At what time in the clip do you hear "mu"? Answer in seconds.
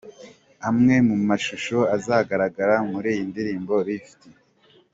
1.07-1.15